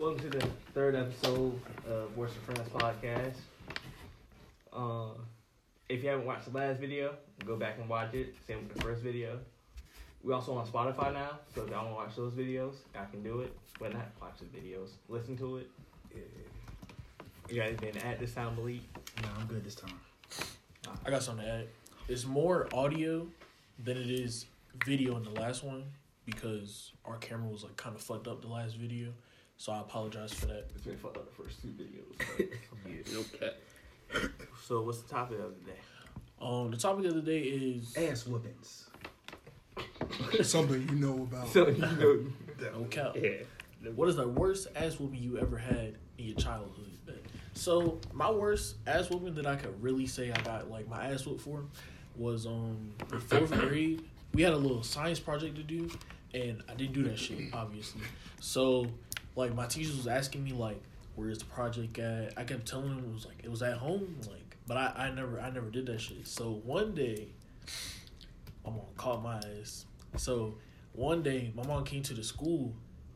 [0.00, 3.34] welcome to the third episode of Worst of Friends podcast.
[4.72, 5.12] Uh,
[5.90, 8.34] if you haven't watched the last video, go back and watch it.
[8.46, 9.38] Same with the first video.
[10.22, 13.22] We also on Spotify now, so if y'all want to watch those videos, I can
[13.22, 13.54] do it.
[13.78, 15.70] But not watch the videos, listen to it.
[17.50, 18.80] You guys been at this time, believe?
[19.22, 20.00] No, I'm good this time.
[21.04, 21.66] I got something to add.
[22.08, 23.26] It's more audio
[23.84, 24.46] than it is
[24.82, 25.84] video in the last one
[26.24, 29.10] because our camera was like kind of fucked up the last video.
[29.60, 30.70] So I apologize for that.
[30.74, 32.48] It's been fucked up the first two videos.
[33.34, 33.50] Okay.
[34.66, 35.78] so what's the topic of the day?
[36.40, 38.88] Um, the topic of the day is Ass whoopings.
[40.42, 41.48] Something you know about.
[41.52, 42.24] So you know,
[42.72, 43.16] no cap.
[43.20, 43.90] Yeah.
[43.94, 46.90] What is the worst ass whooping you ever had in your childhood?
[47.52, 51.26] So my worst ass whooping that I could really say I got like my ass
[51.26, 51.64] whooped for
[52.16, 54.02] was um in fourth grade.
[54.32, 55.90] We had a little science project to do,
[56.32, 58.00] and I didn't do that shit obviously.
[58.40, 58.86] So
[59.36, 60.80] like my teachers was asking me like,
[61.14, 64.16] "Where's the project at?" I kept telling them it was like it was at home,
[64.28, 66.26] like, but I, I never I never did that shit.
[66.26, 67.28] So one day,
[68.64, 69.86] my mom caught my ass.
[70.16, 70.56] So
[70.92, 72.74] one day, my mom came to the school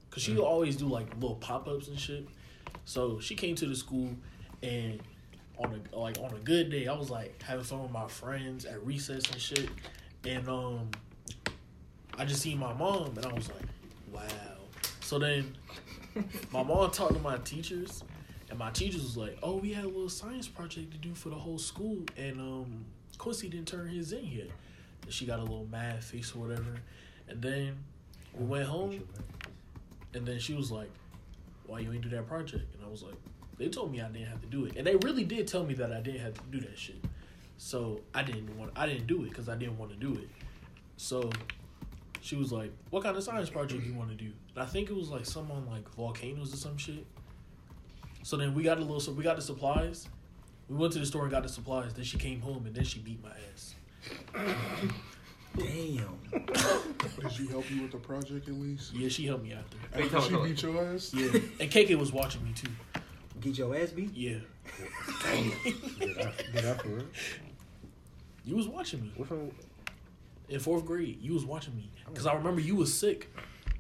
[0.09, 2.27] because she would always do like little pop ups and shit.
[2.85, 4.11] So she came to the school,
[4.63, 5.01] and
[5.59, 8.65] on a like on a good day, I was like having fun with my friends
[8.65, 9.69] at recess and shit,
[10.25, 10.91] and um,
[12.17, 13.67] I just seen my mom, and I was like,
[14.13, 14.23] wow.
[15.01, 15.57] So then,
[16.53, 18.05] my mom talked to my teachers,
[18.51, 21.29] and my teachers was like, oh, we had a little science project to do for
[21.29, 22.85] the whole school, and um,
[23.19, 24.49] Quincy didn't turn his in yet.
[25.03, 26.77] And she got a little mad face or whatever,
[27.29, 27.77] and then
[28.33, 29.07] we went home.
[30.15, 30.91] And then she was like,
[31.67, 33.17] "Why you ain't do that project?" And I was like,
[33.59, 35.75] "They told me I didn't have to do it, and they really did tell me
[35.75, 37.05] that I didn't have to do that shit."
[37.59, 38.73] So I didn't want.
[38.77, 40.29] I didn't do it because I didn't want to do it.
[40.97, 41.31] So
[42.25, 44.89] she was like, "What kind of science project you want to do?" And I think
[44.89, 47.05] it was like some on like volcanoes or some shit.
[48.23, 48.99] So then we got a little.
[49.01, 50.09] So we got the supplies.
[50.71, 51.93] We went to the store and got the supplies.
[51.93, 53.75] Then she came home and then she beat my ass.
[55.57, 56.19] Damn.
[56.33, 58.95] Did she help you with the project at least?
[58.95, 60.03] Yeah, she helped me out there.
[60.05, 61.13] After she beat your ass?
[61.15, 61.27] Yeah,
[61.61, 62.71] and KK was watching me too.
[63.41, 64.15] Get your ass beat?
[64.15, 64.39] Yeah,
[66.01, 67.05] Did I, did I for real?
[68.47, 69.13] you was watching me.
[69.17, 69.53] Which one?
[70.49, 73.31] In fourth grade, you was watching me because I remember you was sick,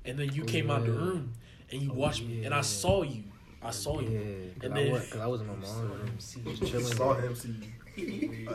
[0.04, 1.32] and then you Oh, came out the room
[1.70, 3.24] and you Oh, watched me, and I saw you.
[3.62, 5.90] I saw yeah, you, cause, And I then- was, cause I was in my mom's
[5.90, 6.84] room, just chilling.
[6.86, 7.54] Saw him see.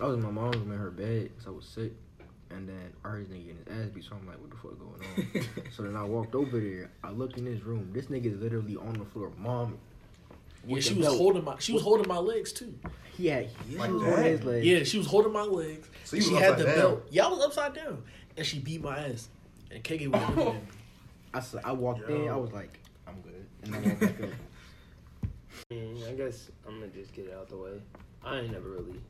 [0.00, 1.92] I was in my mom's room in her bed, cause I was sick,
[2.50, 4.04] and then I heard this nigga getting his ass beat.
[4.04, 5.70] So I'm like, what the fuck going on?
[5.76, 6.90] so then I walked over there.
[7.02, 7.90] I looked in his room.
[7.92, 9.32] This nigga is literally on the floor.
[9.38, 9.78] Mom,
[10.66, 11.18] yeah, she was belt.
[11.18, 12.74] holding my, she was holding my legs too.
[13.18, 14.18] Yeah, had Like shoes that?
[14.18, 14.66] on his legs.
[14.66, 15.88] Yeah, she was holding my legs.
[16.04, 16.74] So she had the down.
[16.76, 17.06] belt.
[17.10, 18.02] Yeah, I was upside down,
[18.36, 19.28] and she beat my ass.
[19.70, 20.62] And KK was looking at.
[21.32, 22.28] I said, I walked in.
[22.28, 24.28] I was like, I'm good, and I walked back up.
[25.72, 27.80] Mm, I guess I'm gonna just get it out the way.
[28.22, 29.00] I ain't never really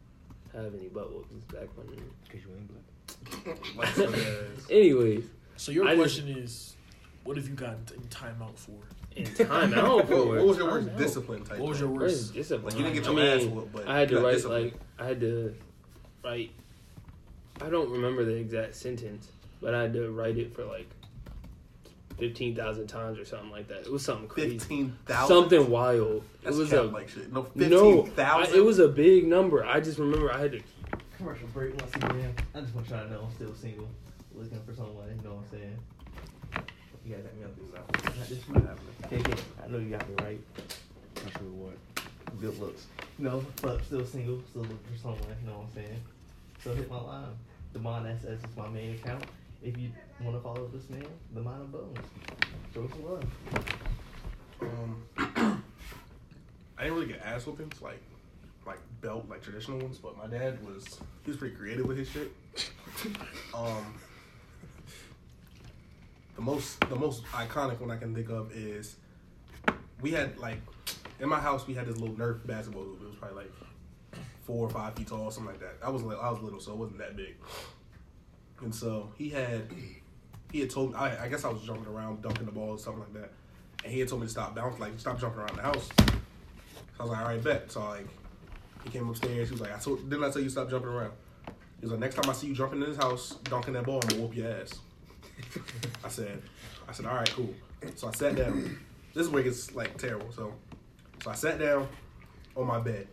[0.52, 1.88] have any butt whoopings back when.
[2.30, 3.76] Cause you ain't black.
[3.76, 4.76] like, so, yeah.
[4.76, 5.24] Anyways,
[5.56, 6.74] So your I just- question is,
[7.24, 8.72] what have you gotten in timeout for?
[9.16, 10.98] in time out What, for what was your worst know.
[10.98, 11.58] discipline type?
[11.58, 12.34] What was your worst?
[12.34, 12.64] discipline.
[12.74, 14.62] Like you didn't get I your ass mean, whooped, but I had to write discipline.
[14.64, 15.54] like I had to
[16.24, 16.50] write.
[17.62, 19.28] I don't remember the exact sentence,
[19.60, 20.88] but I had to write it for like
[22.18, 23.82] fifteen thousand times or something like that.
[23.82, 25.34] It was something crazy, fifteen thousand.
[25.36, 26.24] something wild.
[26.42, 27.32] That's it was a like shit.
[27.32, 28.08] No, no.
[28.18, 29.64] I, it was a big number.
[29.64, 30.60] I just remember I had to.
[31.16, 32.34] commercial break once again.
[32.54, 33.88] I just want y'all to know I'm still single,
[34.34, 35.06] looking for someone.
[35.16, 35.78] You know what I'm saying?
[37.04, 38.16] You guys got me up this out.
[38.16, 38.68] Not this one.
[39.10, 40.40] KK, I know you got me right.
[41.16, 42.40] Not sure what.
[42.40, 42.86] Good looks.
[43.18, 45.20] No, but still single, still looking for someone.
[45.42, 46.00] You know what I'm saying?
[46.62, 47.36] So hit my line.
[47.74, 49.24] Demond SS is my main account.
[49.62, 49.90] If you
[50.22, 51.04] want to follow this man,
[51.34, 51.98] the Mind of Bones.
[52.72, 53.24] Show some love.
[54.62, 55.02] Um,
[56.78, 58.00] I didn't really get ass whoopings like
[58.66, 62.08] like belt like traditional ones, but my dad was he was pretty creative with his
[62.08, 62.32] shit.
[63.54, 63.94] um,
[66.36, 68.96] the most the most iconic one I can think of is
[70.00, 70.58] we had like
[71.20, 73.00] in my house we had this little Nerf basketball hoop.
[73.02, 73.52] It was probably like
[74.44, 75.76] four or five feet tall, something like that.
[75.82, 77.36] I was li- I was little, so it wasn't that big.
[78.60, 79.62] And so he had
[80.52, 83.02] he had told me I, I guess I was jumping around, dunking the ball something
[83.02, 83.32] like that.
[83.84, 85.88] And he had told me to stop bouncing, like stop jumping around the house.
[85.98, 86.04] So
[87.00, 87.70] I was like, all right, bet.
[87.70, 88.06] So like
[88.84, 91.12] he came upstairs, he was like, I told didn't I tell you stop jumping around?
[91.46, 94.00] He was like, next time I see you jumping in this house, dunking that ball,
[94.02, 94.72] I'm gonna whoop your ass.
[96.04, 96.42] I said,
[96.88, 97.54] I said, all right, cool.
[97.96, 98.78] So I sat down.
[99.14, 100.30] This is it gets like terrible.
[100.32, 100.52] So,
[101.22, 101.88] so I sat down
[102.56, 103.06] on my bed.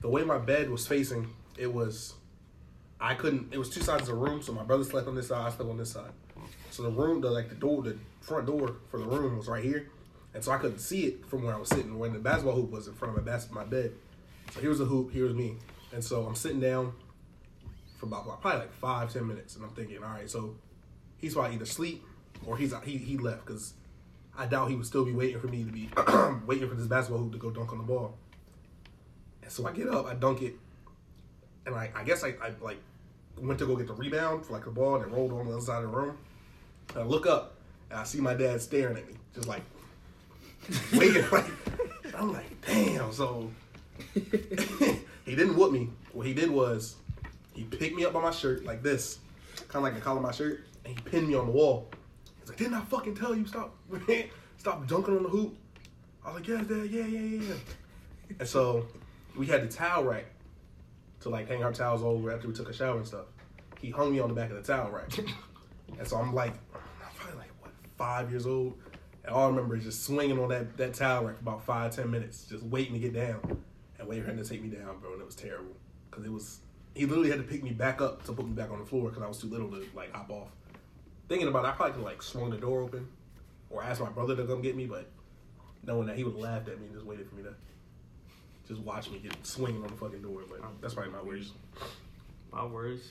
[0.00, 1.28] The way my bed was facing,
[1.58, 2.14] it was,
[3.00, 3.52] I couldn't.
[3.52, 4.42] It was two sides of the room.
[4.42, 6.10] So my brother slept on this side, I slept on this side.
[6.70, 9.62] So the room, the like the door, the front door for the room was right
[9.62, 9.88] here,
[10.34, 11.98] and so I couldn't see it from where I was sitting.
[11.98, 13.92] When the basketball hoop was in front of my bas- my bed,
[14.52, 15.56] so here's the hoop, here's me,
[15.92, 16.92] and so I'm sitting down
[17.98, 20.54] for about probably like five ten minutes, and I'm thinking, all right, so
[21.20, 22.04] he's probably either asleep
[22.46, 23.74] or he's he he left because
[24.36, 25.90] I doubt he would still be waiting for me to be
[26.46, 28.16] waiting for this basketball hoop to go dunk on the ball.
[29.42, 30.54] And so I get up, I dunk it,
[31.66, 32.78] and I I guess I, I like
[33.38, 35.52] went to go get the rebound for like the ball and it rolled on the
[35.52, 36.16] other side of the room.
[36.90, 37.56] And I look up
[37.90, 39.62] and I see my dad staring at me, just like
[40.94, 41.24] waiting.
[41.30, 41.46] Like
[42.14, 43.12] I'm like, damn.
[43.12, 43.50] So
[44.14, 45.88] he didn't whoop me.
[46.12, 46.96] What he did was
[47.54, 49.18] he picked me up by my shirt like this,
[49.68, 51.88] kind of like the collar of my shirt, and he pinned me on the wall.
[52.40, 53.76] He's like, didn't I fucking tell you stop,
[54.56, 55.56] stop dunking on the hoop?
[56.24, 57.54] I was like, yeah, dad, yeah, yeah, yeah.
[58.38, 58.86] And so
[59.36, 60.26] we had the towel rack
[61.20, 63.26] to like hang our towels over after we took a shower and stuff.
[63.80, 65.16] He hung me on the back of the towel rack.
[65.98, 68.74] and so I'm like, I'm probably like, what, five years old?
[69.24, 71.94] And all I remember is just swinging on that, that towel rack for about five,
[71.94, 73.62] ten minutes, just waiting to get down
[73.98, 75.12] and waiting for him to take me down, bro.
[75.12, 75.76] And it was terrible.
[76.10, 76.60] Because it was,
[76.94, 79.08] he literally had to pick me back up to put me back on the floor
[79.08, 80.48] because I was too little to like hop off.
[81.30, 83.06] Thinking about it, I probably could like swung the door open
[83.70, 85.06] or ask my brother to come get me, but
[85.86, 87.54] knowing that he would have laughed at me and just waited for me to
[88.66, 90.40] just watch me get swinging on the fucking door.
[90.50, 91.52] But that's probably my worst.
[92.52, 93.04] My worst.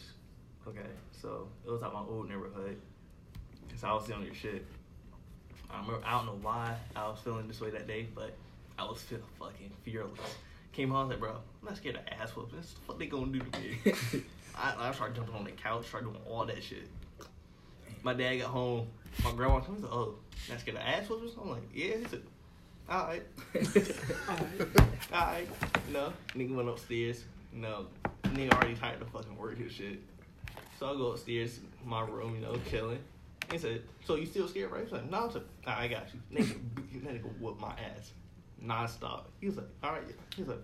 [0.67, 2.81] Okay, so it was at my old neighborhood.
[3.69, 4.65] Cause I was stealing your shit.
[5.71, 6.05] I remember.
[6.05, 8.35] I don't know why I was feeling this way that day, but
[8.77, 10.19] I was feeling fucking fearless.
[10.73, 11.29] Came home, I was like, bro,
[11.61, 12.57] I'm not scared of ass whooping.
[12.57, 14.23] What the fuck they gonna do to me?
[14.57, 16.89] I, I started jumping on the couch, started doing all that shit.
[18.03, 18.87] My dad got home.
[19.23, 20.15] My grandma comes, like, oh,
[20.49, 21.41] not scared of ass whoopers?
[21.41, 21.97] I'm like, yeah.
[21.97, 22.21] He said,
[22.89, 23.23] all right.
[25.13, 25.47] Alright.
[25.91, 26.11] No.
[26.35, 27.23] Nigga went upstairs.
[27.53, 27.85] No.
[28.23, 29.99] Nigga already tired to fucking work his shit.
[30.79, 32.99] So I go upstairs, my room, you know, chilling.
[33.51, 34.83] He said, So you still scared, right?
[34.83, 36.37] He's like, No, I said, nah, I got you.
[36.37, 36.55] Nigga,
[37.03, 38.11] that nigga whoop my ass.
[38.61, 39.29] Non-stop.
[39.39, 40.03] He was like, Alright.
[40.35, 40.63] He's like,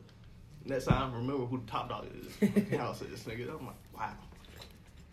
[0.65, 2.07] Next time, remember who the top dog
[2.41, 2.69] is.
[2.77, 3.49] House is this nigga.
[3.59, 4.13] I'm like, Wow.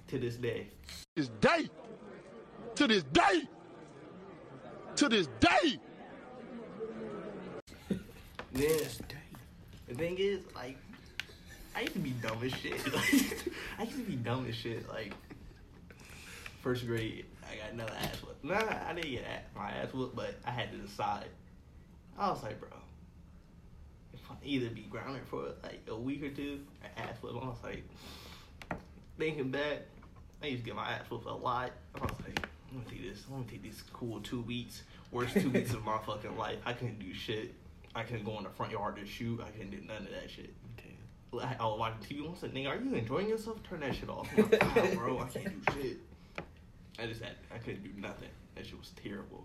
[0.09, 0.69] To this day.
[1.15, 1.69] this day,
[2.77, 3.43] to this day,
[4.97, 5.79] to this day.
[8.53, 8.81] Then
[9.89, 10.77] the thing is, like,
[11.75, 12.75] I used to be dumb as shit.
[13.79, 14.89] I used to be dumb as shit.
[14.89, 15.13] Like,
[16.61, 18.37] first grade, I got another ass whoop.
[18.43, 18.57] Nah,
[18.89, 21.27] I didn't get a- my ass whooped, but I had to decide.
[22.19, 22.69] I was like, bro,
[24.13, 27.43] if I either be grounded for like a week or two, or ass whoop.
[27.43, 27.85] I was like,
[29.19, 29.79] thinking back,
[30.43, 31.71] I used to get my ass whooped a lot.
[31.95, 33.25] I was like, I'm gonna take this.
[33.29, 36.57] I'm gonna take these cool two weeks, worst two weeks of my fucking life.
[36.65, 37.53] I couldn't do shit.
[37.95, 39.41] I couldn't go in the front yard to shoot.
[39.41, 40.55] I couldn't do none of that shit.
[41.35, 42.31] I I was watching TV.
[42.31, 43.63] I said, "Nigga, are you enjoying yourself?
[43.69, 45.99] Turn that shit off." I'm like, "Wow, bro, I can't do shit.
[46.99, 48.29] I just had, I couldn't do nothing.
[48.55, 49.45] That shit was terrible.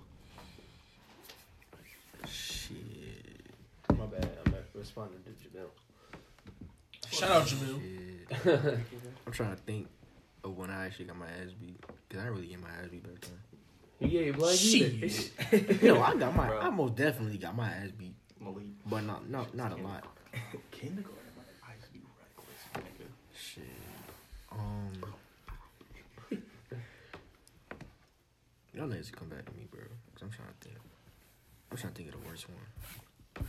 [2.28, 2.78] Shit.
[3.98, 4.30] My bad.
[4.46, 5.68] I'm not responding to Jamel.
[7.10, 8.80] Shout out Jamil.
[9.26, 9.88] I'm trying to think
[10.48, 11.80] of when I actually got my ass beat.
[12.10, 13.40] Cause I didn't really get my ass beat back then.
[14.00, 15.10] You gave blood either.
[15.10, 15.84] Shit.
[15.84, 16.48] no, I got my.
[16.48, 16.60] Bro.
[16.60, 20.06] I most definitely got my ass beat, Malik, but not not not a lot.
[20.72, 21.18] kindergarten.
[21.68, 23.08] I used to be reckless, nigga.
[23.36, 23.64] Shit.
[24.52, 24.94] Um.
[28.74, 29.82] Y'all niggas come back to me, bro.
[30.14, 30.78] Cause I'm trying to think.
[31.72, 33.48] I'm trying to think of the worst one.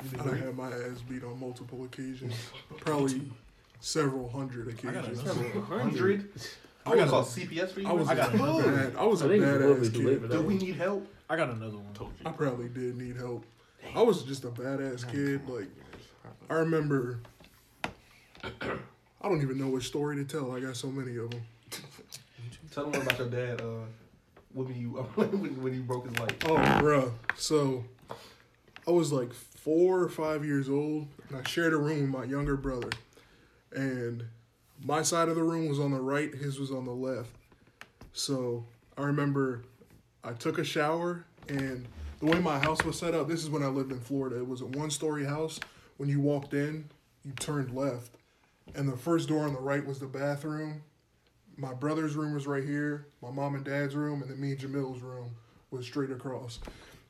[0.00, 2.34] I done had my ass beat on multiple occasions.
[2.78, 3.30] Probably
[3.80, 5.20] several hundred occasions.
[5.68, 6.30] Hundred.
[6.86, 7.88] I I got got call a- CPS for you.
[7.88, 8.96] I was I a got another bad.
[8.96, 9.92] I was a I think it's a little badass
[10.22, 10.30] kid.
[10.30, 11.06] Do we need help?
[11.28, 11.92] I got another one.
[11.94, 12.26] Told you.
[12.26, 13.44] I probably did need help.
[13.94, 15.48] I was just a badass kid.
[15.48, 15.68] Like
[16.48, 17.20] I remember.
[18.44, 20.52] I don't even know which story to tell.
[20.52, 21.42] I got so many of them.
[22.70, 23.60] Tell them about your dad.
[23.60, 23.80] Uh,
[24.52, 26.34] when you when, when he broke his leg.
[26.46, 27.12] Oh, bruh.
[27.36, 27.84] So,
[28.86, 32.24] I was like four or five years old, and I shared a room with my
[32.24, 32.90] younger brother.
[33.74, 34.24] And
[34.84, 37.30] my side of the room was on the right, his was on the left.
[38.12, 38.64] So,
[38.96, 39.62] I remember
[40.24, 41.86] I took a shower, and
[42.20, 44.38] the way my house was set up, this is when I lived in Florida.
[44.38, 45.60] It was a one story house.
[45.98, 46.84] When you walked in,
[47.24, 48.12] you turned left,
[48.74, 50.82] and the first door on the right was the bathroom.
[51.56, 54.60] My brother's room was right here, my mom and dad's room, and then me and
[54.60, 55.30] Jamil's room
[55.70, 56.60] was straight across.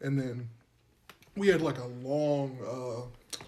[0.00, 0.48] And then
[1.36, 3.42] we had like a long uh,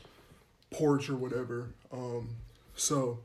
[0.75, 1.69] porch or whatever.
[1.93, 2.29] Um,
[2.81, 3.19] so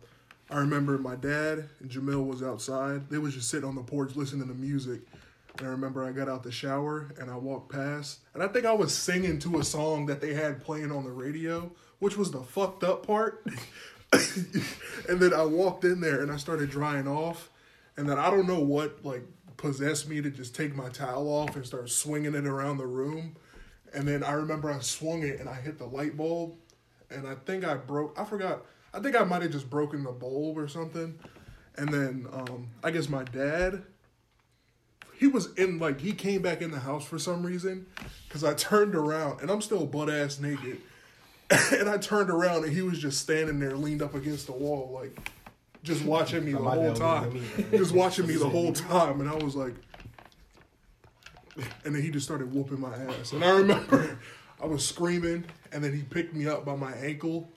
[0.50, 3.10] I remember my dad and Jamil was outside.
[3.10, 5.02] They was just sitting on the porch listening to music.
[5.58, 8.20] And I remember I got out the shower and I walked past.
[8.34, 11.12] And I think I was singing to a song that they had playing on the
[11.12, 13.48] radio, which was the fucked up part.
[14.12, 17.50] and then I walked in there and I started drying off.
[17.96, 19.24] And then I don't know what like
[19.56, 23.38] possessed me to just take my towel off and start swinging it around the room.
[23.94, 26.56] And then I remember I swung it and I hit the light bulb,
[27.10, 28.20] and I think I broke.
[28.20, 28.66] I forgot.
[28.96, 31.20] I think I might have just broken the bulb or something.
[31.78, 33.84] And then um, I guess my dad,
[35.18, 37.86] he was in like he came back in the house for some reason,
[38.28, 40.80] because I turned around and I'm still butt ass naked,
[41.50, 44.92] and I turned around and he was just standing there leaned up against the wall
[44.94, 45.32] like,
[45.84, 47.66] just watching me the whole time, me.
[47.78, 49.76] just watching me the whole time, and I was like.
[51.86, 53.32] And then he just started whooping my ass.
[53.32, 54.20] And I remember
[54.62, 57.50] I was screaming, and then he picked me up by my ankle,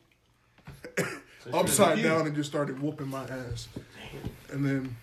[1.55, 3.69] upside down, and just started whooping my ass.
[4.51, 4.97] And then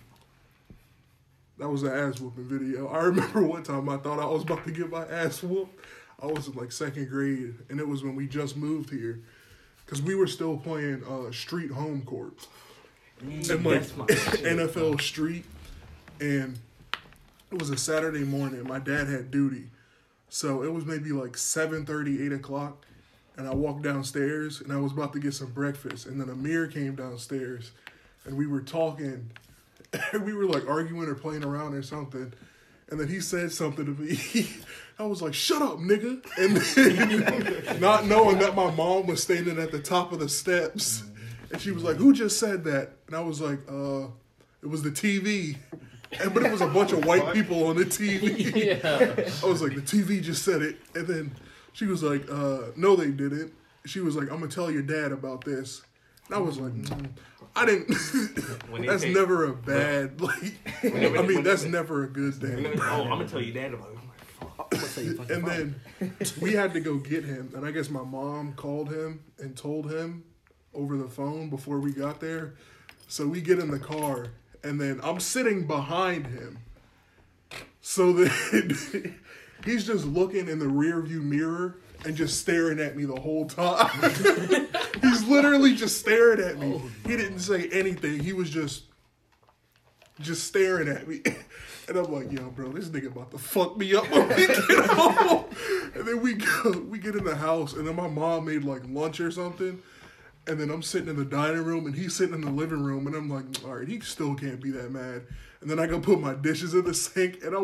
[1.58, 2.88] that was an ass whooping video.
[2.88, 5.84] I remember one time I thought I was about to get my ass whooped.
[6.22, 9.20] I was in like second grade, and it was when we just moved here,
[9.84, 12.46] because we were still playing uh, street home court
[13.20, 15.44] and like That's my shit, NFL Street,
[16.20, 16.58] and
[17.50, 18.66] it was a Saturday morning.
[18.66, 19.64] My dad had duty,
[20.28, 22.84] so it was maybe like 7.30, 8 o'clock,
[23.36, 26.66] and I walked downstairs and I was about to get some breakfast, and then Amir
[26.68, 27.72] came downstairs,
[28.24, 29.30] and we were talking,
[30.12, 32.32] and we were like arguing or playing around or something.
[32.88, 34.48] And then he said something to me.
[34.98, 39.58] I was like, "Shut up, nigga!" And then, not knowing that my mom was standing
[39.58, 41.02] at the top of the steps,
[41.52, 44.06] and she was like, "Who just said that?" And I was like, "Uh,
[44.62, 45.56] it was the TV."
[46.20, 48.54] And, but it was a bunch of white people on the TV.
[48.54, 49.30] Yeah.
[49.42, 50.78] I was like, the TV just said it.
[50.94, 51.32] And then
[51.76, 53.52] she was like, uh, no, they didn't.
[53.84, 55.82] She was like, I'm going to tell your dad about this.
[56.26, 57.10] And I was like, mm,
[57.54, 57.88] I didn't.
[58.86, 62.66] That's say- never a bad, like, I mean, that's never a good thing.
[62.80, 63.98] oh, I'm gonna tell you that about it.
[64.40, 67.52] I'm gonna tell you fucking And then we had to go get him.
[67.54, 70.24] And I guess my mom called him and told him
[70.74, 72.54] over the phone before we got there.
[73.08, 74.28] So we get in the car,
[74.64, 76.58] and then I'm sitting behind him.
[77.82, 79.14] So then
[79.66, 83.46] he's just looking in the rear view mirror and just staring at me the whole
[83.46, 83.90] time.
[85.02, 86.80] he's literally just staring at me.
[87.04, 88.20] He didn't say anything.
[88.20, 88.84] He was just
[90.20, 91.20] just staring at me.
[91.88, 94.56] And I'm like, yo, bro, this nigga about to fuck me up when we get
[94.90, 95.44] home.
[95.94, 98.82] And then we go, we get in the house, and then my mom made like
[98.88, 99.80] lunch or something.
[100.48, 103.06] And then I'm sitting in the dining room, and he's sitting in the living room,
[103.06, 105.26] and I'm like, all right, he still can't be that mad.
[105.60, 107.60] And then I go put my dishes in the sink, and I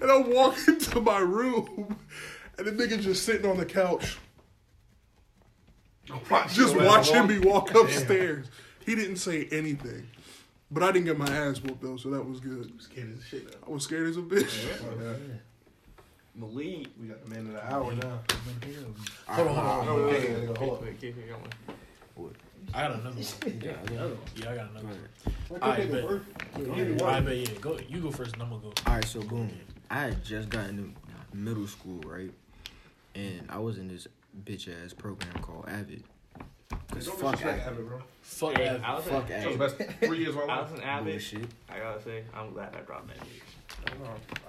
[0.00, 1.96] and I walk into my room,
[2.56, 4.18] and the nigga just sitting on the couch,
[6.52, 8.46] just watching me walk upstairs.
[8.84, 10.06] He didn't say anything,
[10.70, 12.72] but I didn't get my ass whooped though, so that was good.
[12.80, 13.56] Scared as shit.
[13.66, 14.66] I was scared as a bitch.
[14.82, 15.14] Oh,
[16.34, 16.86] Malik.
[17.00, 18.20] We got the man of the hour now.
[19.26, 20.10] Hold on, hold on, hold on.
[20.10, 21.00] Hey, nigga, hold up.
[21.00, 22.34] Keep it going.
[22.74, 23.60] I got another one.
[23.62, 24.06] Yeah, yeah.
[24.36, 25.62] Yeah, I got another one.
[25.62, 26.02] I I can't bet.
[26.02, 26.24] go first.
[27.24, 27.46] Bet, yeah.
[27.60, 28.72] Go, you go first, and I'm gonna go.
[28.86, 29.50] All right, so boom.
[29.90, 30.92] I had just got into
[31.32, 32.30] middle school, right?
[33.14, 34.06] And I was in this
[34.44, 36.04] bitch ass program called Avid.
[36.90, 37.72] Cause Don't fuck disrespect Avid.
[37.72, 37.98] Avid, bro.
[38.22, 38.84] Fuck Hey, that.
[38.84, 40.82] I was Fuck at, That was the best three years of my I was an
[40.82, 41.12] avid.
[41.12, 41.46] Bullshit.
[41.70, 43.98] I gotta say, I'm glad I dropped that bitch.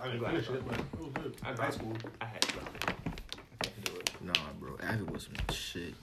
[0.02, 1.36] I didn't finish it, but it was good.
[1.44, 1.94] I High school.
[2.22, 2.84] I had to drop it.
[2.90, 4.12] I couldn't do it.
[4.22, 4.78] Nah, bro.
[4.84, 5.94] Avid was some shit.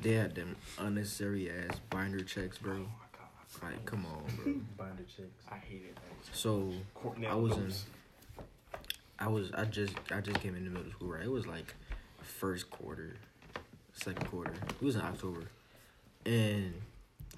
[0.00, 2.74] They had them unnecessary ass binder checks, bro.
[2.74, 2.84] Oh my
[3.62, 3.72] god.
[3.72, 4.54] Like, come on, bro.
[4.86, 5.44] Binder chicks.
[5.50, 6.34] I hated that.
[6.36, 7.58] So Courtney I was in.
[7.58, 7.84] Williams.
[9.22, 9.52] I was.
[9.54, 9.94] I just.
[10.10, 11.22] I just came into middle school, right?
[11.22, 11.74] It was like
[12.22, 13.14] first quarter,
[13.92, 14.52] second quarter.
[14.52, 15.44] It was in October,
[16.26, 16.74] and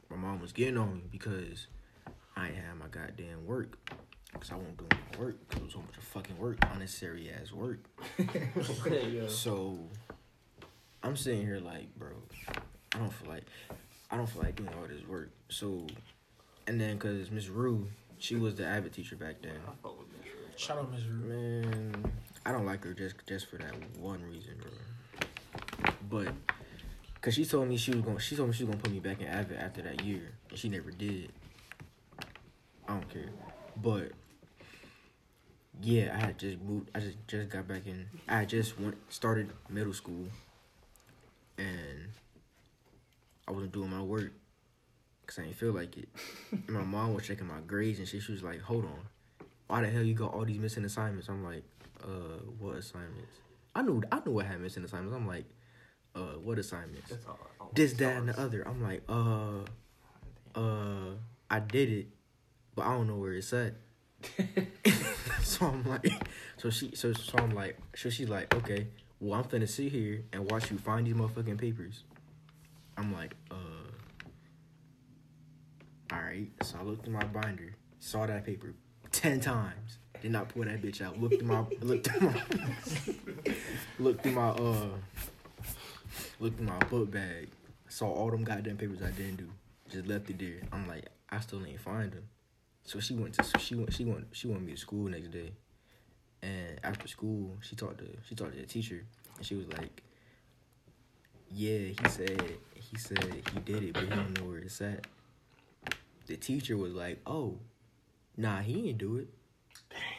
[0.08, 1.66] my mom was getting on me because
[2.36, 3.76] I ain't had my goddamn work.
[4.32, 5.48] Cause I won't do my work.
[5.48, 7.78] Cause it was so much of fucking work, unnecessary ass work.
[9.28, 9.78] So
[11.02, 12.08] I'm sitting here like, bro,
[12.94, 13.44] I don't feel like
[14.10, 15.30] I don't feel like doing all this work.
[15.50, 15.86] So
[16.66, 17.88] and then cause Miss Rue,
[18.18, 19.58] she was the Avid teacher back then.
[20.56, 22.12] Shout out Miss Man,
[22.46, 24.70] I don't like her just just for that one reason, bro.
[26.08, 26.32] But
[27.20, 29.00] cause she told me she was going, she told me she was gonna put me
[29.00, 31.32] back in Avid after that year, and she never did.
[32.88, 33.30] I don't care,
[33.82, 34.12] but
[35.82, 36.88] yeah, I had just moved.
[36.94, 38.06] I just just got back in.
[38.28, 40.28] I just went started middle school,
[41.58, 42.10] and
[43.48, 44.32] I wasn't doing my work
[45.22, 46.08] because I didn't feel like it.
[46.68, 49.00] my mom was checking my grades, and she, she was like, "Hold on."
[49.66, 51.28] Why the hell you got all these missing assignments?
[51.28, 51.62] I'm like,
[52.02, 53.32] uh, what assignments?
[53.74, 55.16] I knew I knew I had missing assignments.
[55.16, 55.46] I'm like,
[56.14, 57.10] uh, what assignments?
[57.10, 57.38] That's all.
[57.60, 58.66] all This, that, and the other.
[58.66, 59.64] I'm like, uh,
[60.54, 61.14] uh,
[61.50, 62.06] I did it,
[62.74, 63.74] but I don't know where it's at.
[65.42, 66.10] so I'm like,
[66.56, 68.86] so she, so so I'm like, so she's like, okay,
[69.20, 72.04] well I'm finna sit here and watch you find these motherfucking papers.
[72.96, 73.54] I'm like, uh,
[76.12, 76.48] all right.
[76.62, 78.74] So I looked in my binder, saw that paper
[79.14, 79.98] ten times.
[80.20, 81.20] Did not pull that bitch out.
[81.20, 82.42] Looked through my looked through my
[83.98, 84.88] looked through my uh
[86.40, 87.48] looked through my book bag.
[87.88, 89.50] Saw all them goddamn papers I didn't do.
[89.90, 90.62] Just left it there.
[90.72, 92.24] I'm like, I still ain't find them.
[92.84, 95.30] So she went to so she went she went she went me to school next
[95.30, 95.52] day.
[96.42, 99.04] And after school, she talked to she talked to the teacher,
[99.36, 100.02] and she was like,
[101.50, 102.42] "Yeah, he said
[102.74, 105.06] he said he did it, but he don't know where it's at."
[106.26, 107.58] The teacher was like, "Oh,
[108.36, 109.28] nah, he didn't do it."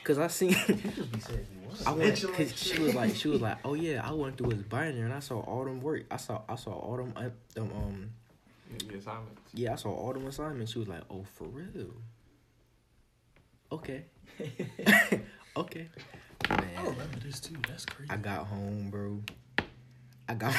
[0.05, 0.55] Cause I seen,
[1.86, 4.63] I went, cause she was like, she was like, "Oh yeah, I went through his
[4.63, 6.03] binder and I saw all them work.
[6.10, 8.10] I saw, I saw all them, uh, them, um,
[8.88, 9.41] The assignments.
[9.53, 11.91] yeah, I saw all them assignments." She was like, "Oh, for real?
[13.72, 14.05] Okay,
[15.57, 15.89] okay."
[16.50, 17.55] I remember this too.
[17.67, 18.12] That's crazy.
[18.12, 19.22] I got home, bro.
[20.29, 20.55] I got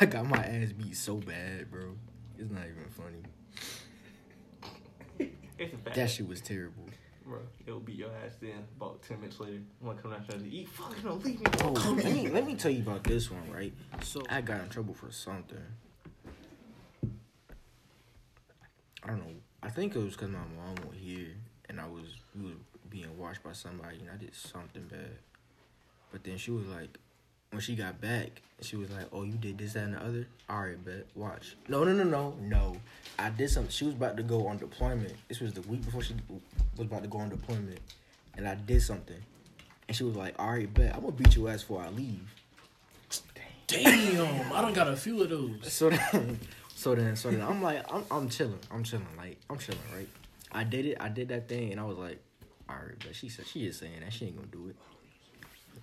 [0.00, 1.96] I got my ass beat so bad, bro.
[2.38, 3.22] It's not even funny.
[5.62, 5.96] It's a fact.
[5.96, 6.84] That shit was terrible.
[7.24, 9.60] Bro, it'll beat your ass then about 10 minutes later.
[9.80, 10.68] I'm gonna come down to eat.
[10.70, 11.46] Fucking don't leave me.
[11.60, 13.72] Oh, let me let me tell you about this one, right?
[14.02, 15.58] So I got in trouble for something.
[19.04, 19.34] I don't know.
[19.62, 21.28] I think it was because my mom was here
[21.68, 22.54] and I was we was
[22.90, 25.18] being watched by somebody and I did something bad.
[26.10, 26.98] But then she was like,
[27.52, 30.26] when she got back, she was like, "Oh, you did this, that, and the other.
[30.48, 31.06] All right, bet.
[31.14, 31.56] Watch.
[31.68, 32.76] No, no, no, no, no.
[33.18, 33.70] I did something.
[33.70, 35.14] She was about to go on deployment.
[35.28, 36.14] This was the week before she
[36.76, 37.78] was about to go on deployment,
[38.36, 39.22] and I did something.
[39.86, 40.94] And she was like, "All right, bet.
[40.94, 42.34] I'm gonna beat your ass before I leave."
[43.66, 45.72] Damn, I don't got a few of those.
[45.72, 46.38] So then,
[46.74, 50.08] so then, so then, I'm like, I'm, I'm chilling, I'm chilling, like, I'm chilling, right?
[50.50, 52.20] I did it, I did that thing, and I was like,
[52.68, 54.76] all right, but she said she is saying that she ain't gonna do it.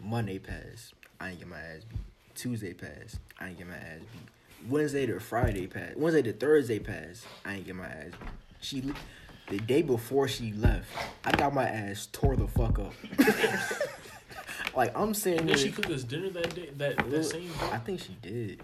[0.03, 1.99] Monday passed, I ain't get my ass beat.
[2.35, 4.69] Tuesday passed, I ain't get my ass beat.
[4.69, 8.29] Wednesday to Friday passed, Wednesday to Thursday passed, I ain't get my ass beat.
[8.61, 8.93] She,
[9.47, 10.88] the day before she left,
[11.25, 12.93] I got my ass tore the fuck up.
[14.75, 15.55] like I'm sitting there.
[15.55, 16.69] then she cooked us dinner that day.
[16.77, 18.61] That that same I think she did.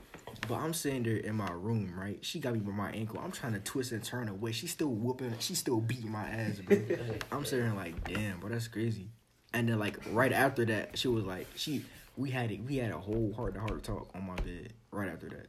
[0.47, 2.19] But I'm sitting there in my room, right?
[2.21, 3.19] She got me by my ankle.
[3.23, 4.51] I'm trying to twist and turn away.
[4.51, 5.34] She's still whooping.
[5.39, 6.77] She's still beating my ass, bro.
[7.32, 9.08] I'm sitting there like, damn, bro, that's crazy.
[9.53, 11.84] And then like right after that, she was like, she
[12.17, 12.63] we had it.
[12.63, 14.73] We had a whole heart to heart talk on my bed.
[14.91, 15.47] Right after that,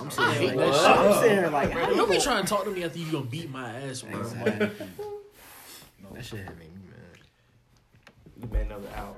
[0.00, 2.20] I'm sitting there like, that I'm sitting there like, how Bro, you don't be gonna-
[2.24, 4.20] trying to talk to me after you gonna beat my ass, bro.
[4.20, 4.70] Exactly.
[6.12, 7.20] That shit had made me mad.
[8.42, 9.14] You made another hour.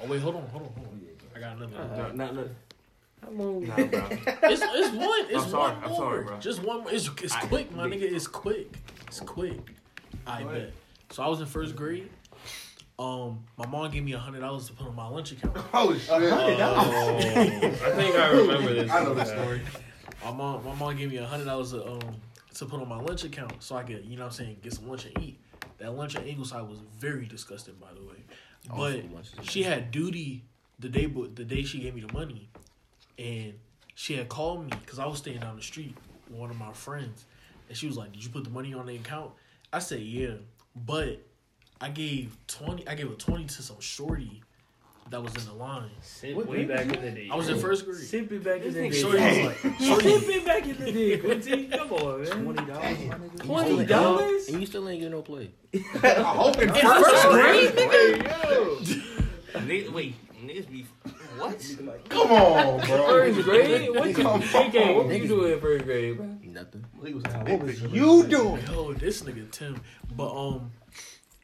[0.00, 1.00] Oh wait, hold on, hold on, hold on.
[1.36, 1.76] I got another.
[1.76, 2.46] Uh, not, not,
[3.26, 3.64] I'm on.
[3.66, 3.86] nah, bro.
[4.50, 5.26] It's, it's one.
[5.30, 6.38] It's I'm sorry, one I'm sorry, bro.
[6.38, 6.84] Just one.
[6.88, 8.02] It's it's I- quick, my nigga.
[8.02, 8.76] It's quick.
[9.06, 9.60] It's quick.
[10.26, 10.72] I bet.
[11.10, 12.08] So I was in first grade.
[12.98, 15.56] Um, my mom gave me a hundred dollars to put on my lunch account.
[15.74, 16.10] Oh shit!
[16.10, 18.90] Oh, I think I remember this.
[18.90, 19.62] I know this story.
[20.24, 22.16] My mom, my mom gave me a hundred dollars to um
[22.54, 24.74] to put on my lunch account so I could, you know, what I'm saying, get
[24.74, 25.40] some lunch and eat.
[25.78, 28.22] That lunch at Ingleside was very disgusting, by the way.
[28.70, 30.44] All But food lunches are she had duty
[30.78, 32.48] the day, but the day she gave me the money,
[33.18, 33.54] and
[33.94, 35.96] she had called me because I was staying down the street
[36.28, 37.24] with one of my friends,
[37.68, 39.32] and she was like, "Did you put the money on the account?"
[39.72, 40.34] I said, "Yeah,"
[40.76, 41.20] but
[41.82, 42.86] I gave twenty.
[42.86, 44.40] I gave a twenty to some shorty
[45.10, 45.90] that was in the line.
[46.00, 47.28] Simp What way back in the day.
[47.30, 47.98] I was in first grade.
[47.98, 48.90] Simply back in the day.
[48.92, 51.18] Shorty was like, shorty, Simply back in the day.
[51.18, 52.30] Quincy, come on, man.
[52.30, 53.40] Twenty dollars.
[53.40, 54.48] Twenty dollars?
[54.48, 55.50] And you still ain't getting no play.
[55.74, 57.72] I hope in first grade,
[59.52, 60.14] Niggas, wait,
[60.44, 60.86] niggas be
[61.36, 62.04] what?
[62.08, 63.06] Come on, bro.
[63.06, 63.90] First grade?
[63.94, 66.26] What you, Come AK, what you doing in first grade, bro?
[66.42, 66.84] Nothing.
[67.04, 68.62] He what was you doing?
[68.66, 69.80] yo, this nigga Tim.
[70.16, 70.70] But um,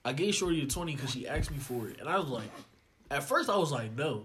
[0.09, 2.51] I gave Shorty the twenty because she asked me for it, and I was like,
[3.11, 4.25] at first I was like, no.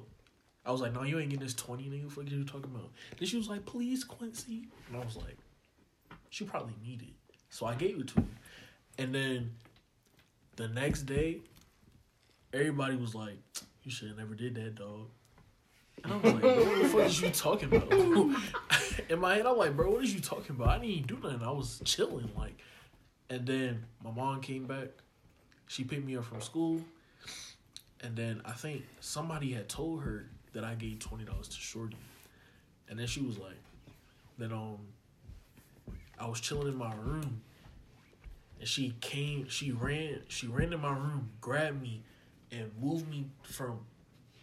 [0.65, 2.15] I was like, no, you ain't getting this twenty, nigga.
[2.15, 2.89] What you talking about?
[3.17, 5.37] Then she was like, please, Quincy, and I was like,
[6.29, 8.27] she probably need it, so I gave it to her.
[8.97, 9.51] And then
[10.55, 11.41] the next day,
[12.53, 13.39] everybody was like,
[13.83, 15.09] you should have never did that, dog.
[16.01, 17.91] And I'm like, what the fuck is you talking about?
[19.09, 20.69] In my head, I'm like, bro, what is you talking about?
[20.69, 21.43] I didn't do nothing.
[21.43, 22.57] I was chilling, like.
[23.29, 24.87] And then my mom came back.
[25.73, 26.79] She picked me up from school.
[28.01, 31.97] And then I think somebody had told her that I gave twenty dollars to Shorty.
[32.87, 33.57] And then she was like,
[34.37, 34.77] then um
[36.19, 37.41] I was chilling in my room.
[38.59, 42.03] And she came, she ran, she ran in my room, grabbed me,
[42.51, 43.79] and moved me from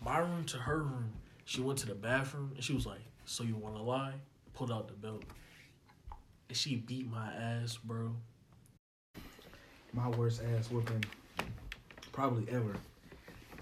[0.05, 1.13] my room to her room.
[1.45, 4.15] She went to the bathroom and she was like, So you wanna lie?
[4.53, 5.23] Pulled out the belt.
[6.49, 8.17] And she beat my ass, bro.
[9.93, 11.05] my worst ass whooping
[12.13, 12.77] probably ever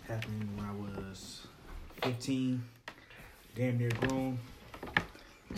[0.06, 1.46] happened when I was
[2.02, 2.62] 15,
[3.54, 4.38] damn near grown.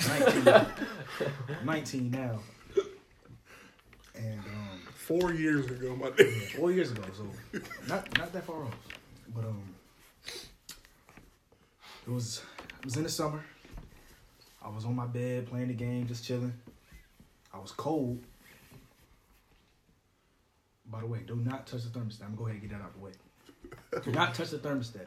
[0.09, 0.67] 19,
[1.65, 2.39] 19 now.
[4.15, 6.41] And um, four years ago, my nigga.
[6.53, 8.77] Yeah, four years ago, so not not that far off.
[9.35, 9.63] But um,
[12.07, 12.43] it was
[12.81, 13.43] it was in the summer.
[14.63, 16.53] I was on my bed playing the game, just chilling.
[17.53, 18.23] I was cold.
[20.91, 22.23] By the way, do not touch the thermostat.
[22.23, 24.03] I'm gonna go ahead and get that out of the way.
[24.05, 25.07] Do not touch the thermostat.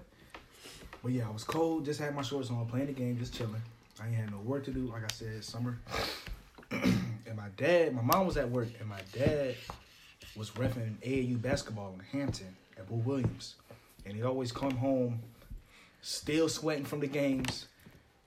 [1.01, 3.61] But yeah, I was cold, just had my shorts on, playing the game, just chilling.
[4.01, 4.87] I ain't had no work to do.
[4.87, 5.79] Like I said, summer.
[6.71, 9.55] and my dad, my mom was at work, and my dad
[10.35, 13.55] was refing AAU basketball in Hampton at Boo Williams.
[14.05, 15.19] And he'd always come home
[16.01, 17.67] still sweating from the games,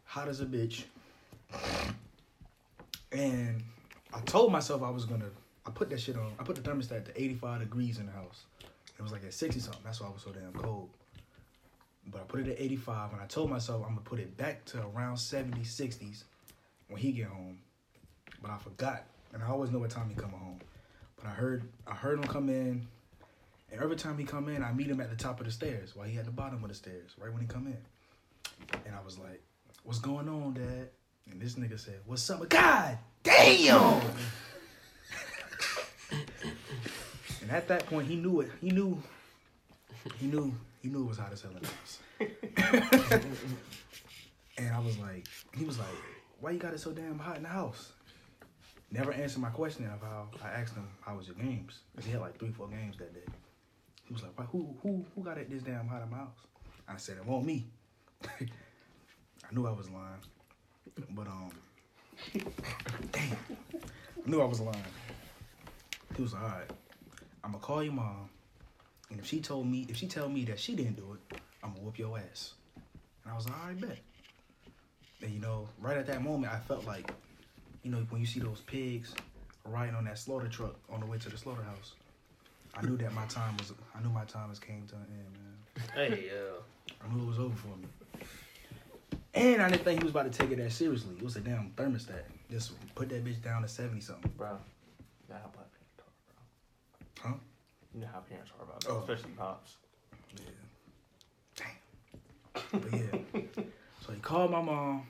[0.04, 0.84] hot as a bitch.
[3.12, 3.62] And
[4.12, 5.30] I told myself I was gonna
[5.66, 6.32] I put that shit on.
[6.38, 8.44] I put the thermostat to 85 degrees in the house.
[8.98, 9.82] It was like at 60 something.
[9.84, 10.88] That's why I was so damn cold.
[12.06, 14.64] But I put it at 85 and I told myself I'm gonna put it back
[14.66, 16.22] to around 70, 60s
[16.88, 17.58] when he get home.
[18.40, 19.04] But I forgot.
[19.32, 20.60] And I always know what time he coming home.
[21.16, 22.86] But I heard I heard him come in,
[23.72, 25.96] and every time he come in, I meet him at the top of the stairs
[25.96, 27.78] while he at the bottom of the stairs, right when he come in.
[28.84, 29.42] And I was like,
[29.82, 30.90] "What's going on, Dad?"
[31.30, 34.02] And this nigga said, "What's up?" God damn!
[37.46, 38.50] And at that point, he knew it.
[38.60, 39.00] He knew.
[40.18, 40.52] He knew.
[40.82, 43.24] He knew it was hot as hell in the house.
[44.58, 45.86] and I was like, he was like,
[46.40, 47.92] "Why you got it so damn hot in the house?"
[48.90, 52.10] Never answered my question of how I asked him how was your games because he
[52.10, 53.32] had like three, four games that day.
[54.08, 54.46] He was like, "Why?
[54.46, 56.38] Who, who, who got it this damn hot in my house?"
[56.88, 57.68] I said, "It won't me."
[58.24, 61.52] I knew I was lying, but um,
[63.12, 63.36] damn,
[64.26, 64.82] I knew I was lying.
[66.16, 66.70] He was like, "All right,
[67.46, 68.28] I'm gonna call your mom,
[69.08, 71.70] and if she told me, if she tell me that she didn't do it, I'm
[71.70, 72.54] gonna whoop your ass."
[73.22, 73.98] And I was like, "All right, bet."
[75.22, 77.08] And you know, right at that moment, I felt like,
[77.84, 79.14] you know, when you see those pigs
[79.64, 81.94] riding on that slaughter truck on the way to the slaughterhouse,
[82.74, 83.72] I knew that my time was.
[83.94, 86.10] I knew my time has came to an end, man.
[86.10, 86.60] Hey, uh,
[87.00, 87.86] I knew it was over for me.
[89.34, 91.14] And I didn't think he was about to take it that seriously.
[91.16, 92.24] It was a damn thermostat.
[92.50, 94.32] Just put that bitch down to seventy something.
[94.36, 96.34] Bro, you know how black parents are, bro.
[97.20, 97.34] Huh?
[97.94, 99.00] You know how parents are about Oh.
[99.00, 99.76] that, especially pops.
[100.36, 100.42] Yeah.
[101.56, 102.80] Damn.
[102.80, 103.42] But yeah.
[104.06, 105.06] so he called my mom.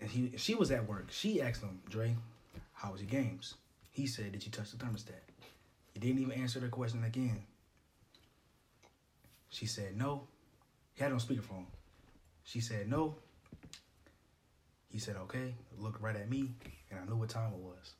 [0.00, 1.06] And he she was at work.
[1.10, 2.16] She asked him, Dre,
[2.74, 3.54] how was your games?
[3.90, 5.22] He said, Did you touch the thermostat?
[5.92, 7.44] He didn't even answer the question again.
[9.50, 10.26] She said no.
[10.94, 11.66] He had it on speakerphone.
[12.44, 13.16] She said no.
[14.90, 15.54] He said okay.
[15.78, 16.50] Looked right at me,
[16.90, 17.94] and I knew what time it was.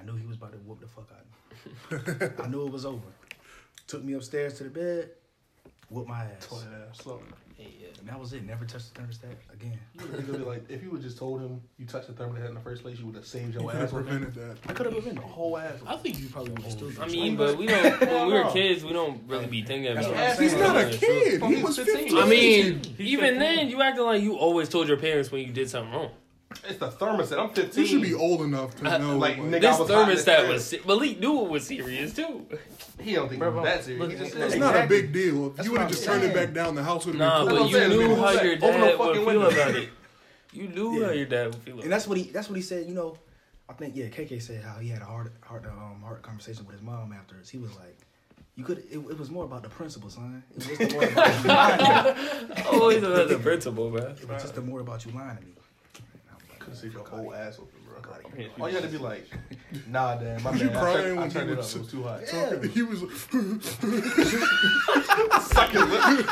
[0.00, 2.36] I knew he was about to whoop the fuck out of me.
[2.44, 3.00] I knew it was over.
[3.86, 5.10] Took me upstairs to the bed,
[5.90, 6.46] whooped my ass.
[6.48, 7.20] Toilet ass slow.
[7.56, 7.86] hey, yeah.
[8.00, 8.44] And that was it.
[8.44, 9.78] Never touched the thermostat again.
[9.94, 12.54] You would be like, if you would just told him you touched the thermostat in
[12.54, 13.90] the first place, you would have saved your could ass.
[13.92, 14.56] prevented that.
[14.68, 15.78] I could have prevented The whole ass.
[15.86, 16.90] I think you probably would have still.
[17.00, 18.00] I mean, but we don't.
[18.00, 20.18] When we were kids, we don't really be thinking That's about.
[20.18, 21.42] what I'm He's not a kid.
[21.44, 22.18] He was 15.
[22.18, 23.38] I mean, He's even 15.
[23.40, 26.10] then, you acting like you always told your parents when you did something wrong.
[26.68, 27.38] It's the thermostat.
[27.38, 27.82] I'm 15.
[27.82, 29.16] you should be old enough to know.
[29.18, 30.64] like, like, nigga, This I was hot in the thermostat was.
[30.66, 32.46] Se- Malik knew it was serious too.
[33.00, 34.00] He don't think Bro, it that serious.
[34.02, 34.58] look, just it's Exactly.
[34.60, 35.54] not a big deal.
[35.58, 37.48] If you would have just turned it back down, the house would have Nah, been
[37.48, 37.62] but cool.
[37.64, 39.46] I'm you saying, knew how your open the dad would feel window.
[39.50, 39.88] about it.
[40.52, 41.06] You knew Yeah.
[41.06, 41.72] how your dad would feel.
[41.74, 41.90] And About it.
[41.90, 42.24] that's what he.
[42.30, 42.86] That's what he said.
[42.86, 43.18] You know,
[43.68, 44.06] I think yeah.
[44.06, 47.50] KK said how he had a hard, hard, um, hard conversation with his mom afterwards.
[47.50, 47.98] He was like,
[48.54, 48.78] "You could.
[48.90, 50.42] It, it was more about the principle, son.
[50.52, 52.62] It was just more about you lying to me.
[52.72, 54.02] Always about the principle, man.
[54.20, 55.52] It was just the more about you lying to me."
[55.96, 58.02] And I was like, Could have seen your whole ass open, bro.
[58.02, 58.24] Fuck.
[58.60, 59.24] All you had to be like,
[59.86, 60.76] nah, damn, my Was you bad.
[60.76, 61.56] I crying turned, I when he it up.
[61.58, 62.20] was- It was too hot.
[62.32, 62.62] Yeah.
[62.66, 63.00] He was.
[65.46, 66.26] Suck your lip.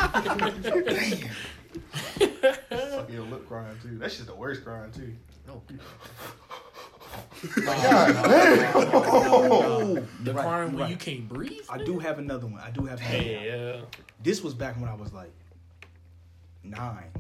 [2.91, 3.99] Suck your lip crying too.
[3.99, 5.15] That shit's the worst crying too.
[5.47, 5.63] No.
[5.69, 5.75] the
[10.25, 10.91] You're right, crying you're when right.
[10.91, 11.61] you can't breathe.
[11.71, 12.61] I do have another one.
[12.61, 13.23] I do have another one.
[13.25, 13.81] Hey, yeah.
[14.23, 15.33] This was back when I was like
[16.63, 17.11] nine.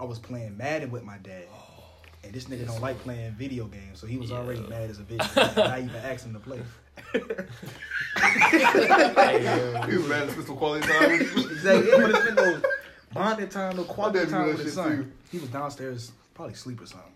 [0.00, 1.44] I was playing Madden with my dad.
[2.26, 5.02] And this nigga don't like playing video games, so he was already mad as a
[5.04, 5.56] bitch.
[5.56, 6.60] and I even asked him to play.
[7.12, 7.18] He
[9.96, 10.56] was mad at Mr.
[10.56, 11.20] Quality Time.
[11.56, 11.88] Exactly.
[11.90, 12.62] It would have been those
[13.12, 14.96] bonding time, no quality My dad do time with his son.
[14.96, 15.12] too.
[15.30, 17.12] He was downstairs, probably asleep or something.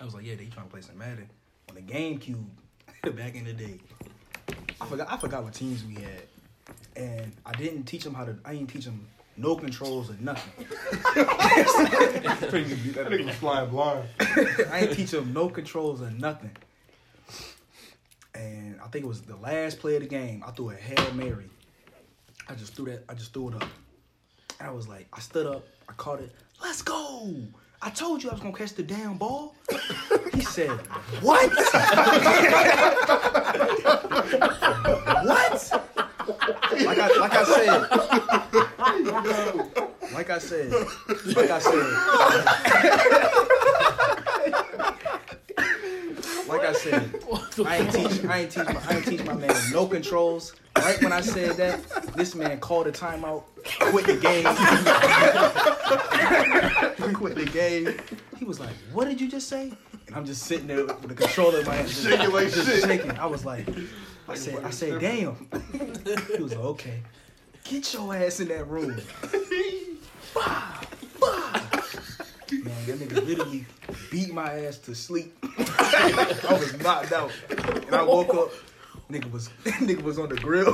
[0.00, 1.30] I was like, yeah, they trying to play some Madden
[1.68, 2.44] on the GameCube
[3.16, 3.78] back in the day.
[4.80, 5.10] I forgot.
[5.10, 6.22] I forgot what teams we had,
[6.96, 8.36] and I didn't teach him how to.
[8.44, 10.66] I didn't teach him no controls or nothing.
[12.96, 14.08] That nigga was flying blind.
[14.20, 16.50] I didn't teach him no controls or nothing.
[18.34, 20.42] And I think it was the last play of the game.
[20.46, 21.48] I threw a hail mary.
[22.48, 23.04] I just threw that.
[23.08, 23.68] I just threw it up.
[24.60, 25.64] And I was like, I stood up.
[25.88, 26.32] I caught it.
[26.62, 27.34] Let's go.
[27.82, 29.54] I told you I was gonna catch the damn ball.
[30.34, 30.68] He said,
[31.22, 31.50] "What?"
[35.24, 35.72] what?
[36.84, 38.45] Like I like I said.
[40.14, 40.70] Like I said.
[40.72, 41.86] Like I said.
[46.48, 47.10] Like I said.
[47.66, 50.54] I ain't teach I ain't teach my I ain't teach my man no controls.
[50.76, 51.80] Right when I said that,
[52.14, 53.42] this man called a timeout,
[53.80, 54.44] quit the game.
[57.14, 57.96] quit the game.
[58.38, 59.72] He was like, "What did you just say?"
[60.06, 62.84] And I'm just sitting there with the controller in my hand, Shaking like shit.
[62.84, 63.10] shaking.
[63.18, 63.66] I was like,
[64.28, 65.34] I said, I said, damn.
[66.36, 67.02] He was like, okay,
[67.68, 69.00] get your ass in that room.
[70.34, 70.82] Bah,
[71.18, 71.52] bah.
[72.52, 73.64] Man, that nigga literally
[74.10, 75.34] beat my ass to sleep.
[75.42, 78.50] I was knocked out, and I woke up.
[79.10, 80.72] Nigga was nigga was on the grill.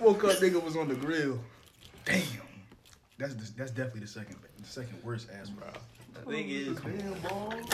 [0.00, 1.38] woke up, nigga was on the grill.
[2.06, 2.22] Damn.
[3.18, 5.66] That's the, that's definitely the second the second worst ass bro.
[6.14, 6.76] The thing is,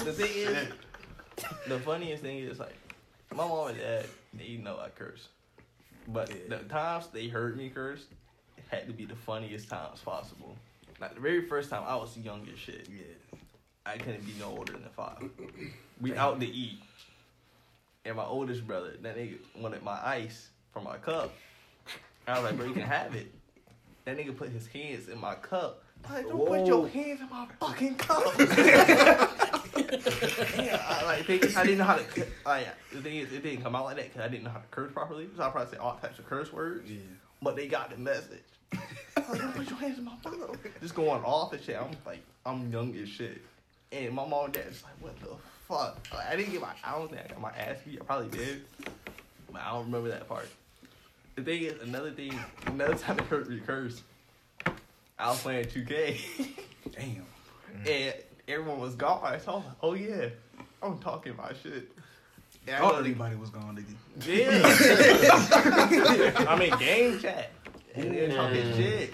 [0.05, 0.69] the thing is,
[1.69, 2.77] the funniest thing is like,
[3.31, 5.29] my mom and dad, they know I curse,
[6.09, 8.07] but the times they heard me curse
[8.69, 10.57] had to be the funniest times possible.
[11.01, 12.89] Like the very first time I was young as shit.
[12.91, 13.39] Yeah.
[13.87, 15.23] I couldn't be no older than five.
[16.01, 16.79] We out to eat,
[18.05, 21.35] and my oldest brother, that nigga wanted my ice from my cup.
[22.29, 23.35] I was like, bro, you can have it.
[24.05, 25.83] That nigga put his hands in my cup.
[26.09, 28.23] I was like, don't put your hands in my fucking cup.
[29.91, 32.27] yeah, I, like, think, I didn't know how to.
[32.45, 34.59] Like, the thing is, it didn't come out like that because I didn't know how
[34.59, 35.29] to curse properly.
[35.37, 36.91] So I probably said all types of curse words.
[36.91, 36.99] Yeah.
[37.43, 38.43] But they got the message.
[39.29, 40.57] Like, put your hands in my cup.
[40.81, 41.77] Just going off and shit.
[41.77, 43.43] I'm like, I'm young as shit.
[43.93, 45.99] And my mom and dad was like, what the fuck?
[46.15, 48.01] Like, I didn't get my, I don't think I got my ass beat.
[48.01, 48.63] I probably did.
[49.53, 50.49] But I don't remember that part.
[51.37, 54.03] The thing is, another thing, another time it hurt me curse,
[55.19, 56.21] I was playing 2K.
[56.93, 57.27] Damn.
[57.87, 58.15] and
[58.49, 59.39] everyone was gone.
[59.41, 60.29] So I was like, oh yeah,
[60.83, 61.91] I'm talking my shit.
[62.67, 63.95] And I Thought go to- everybody was gone, nigga.
[64.27, 64.63] yeah.
[66.49, 67.51] I mean, game chat.
[67.95, 69.13] And they're talking shit.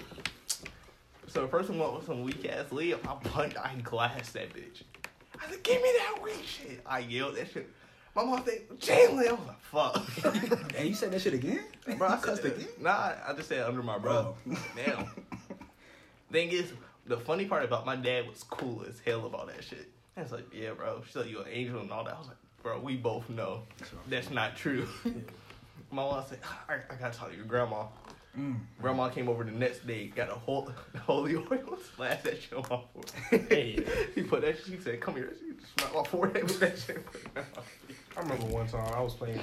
[1.27, 2.95] So the person went with some weak ass lead.
[3.07, 4.83] I punched, I glassed that bitch.
[5.41, 6.81] I said, give me that weak shit.
[6.85, 7.69] I yelled that shit.
[8.15, 9.27] My mom said, Jalen.
[9.27, 10.05] I was like, fuck.
[10.77, 11.63] And you said that shit again?
[11.97, 12.67] Bro, I cussed said, again?
[12.79, 14.27] nah, I just said under my breath.
[14.27, 14.35] Oh.
[14.75, 15.07] Damn.
[16.31, 16.71] Thing is,
[17.05, 19.89] the funny part about my dad was cool as hell about that shit.
[20.17, 21.01] I was like, yeah, bro.
[21.05, 22.15] She's like, you an angel and all that.
[22.15, 23.63] I was like, bro, we both know
[24.07, 24.87] that's not true.
[25.91, 27.85] my mom said, I, I gotta talk to your grandma.
[28.37, 28.57] Mm.
[28.81, 30.69] Grandma came over the next day, got a whole
[31.01, 33.47] holy oil, splashed that shit on my forehead.
[33.49, 33.85] Hey.
[34.15, 34.57] he put that.
[34.65, 37.05] She said, "Come here." She smacked my forehead with that shit.
[37.05, 37.97] Put it on my face.
[38.17, 39.39] I remember one time I was playing.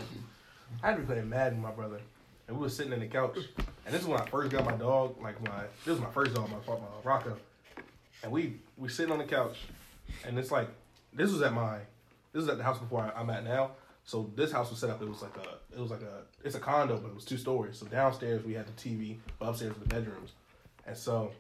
[0.83, 2.01] I had to be playing Madden with my brother,
[2.49, 3.39] and we were sitting in the couch.
[3.87, 5.17] And this is when I first got my dog.
[5.23, 7.39] Like my this was my first dog, my my Rocco.
[8.23, 9.57] And we we sitting on the couch,
[10.27, 10.69] and it's like
[11.13, 11.79] this was at my
[12.33, 13.73] this was at the house before I, I'm at now.
[14.05, 15.01] So this house was set up.
[15.01, 17.37] It was like a it was like a it's a condo, but it was two
[17.37, 17.79] stories.
[17.79, 20.33] So downstairs we had the TV, but upstairs were the bedrooms.
[20.87, 21.33] And so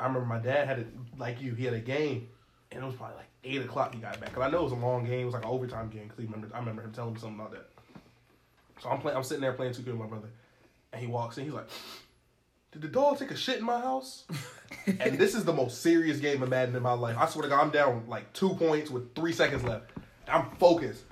[0.00, 1.54] I remember my dad had it like you.
[1.54, 2.28] He had a game,
[2.72, 3.94] and it was probably like eight o'clock.
[3.94, 5.20] He got back because I know it was a long game.
[5.20, 6.48] It was like an overtime game because he remember.
[6.54, 7.68] I remember him telling me something about that.
[8.82, 9.16] So I'm playing.
[9.16, 10.28] I'm sitting there playing 2K with my brother,
[10.92, 11.44] and he walks in.
[11.44, 11.68] He's like,
[12.74, 14.24] "Did the dog take a shit in my house?"
[14.86, 17.16] and this is the most serious game of Madden in my life.
[17.18, 19.90] I swear to God, I'm down like two points with three seconds left.
[20.28, 21.04] I'm focused.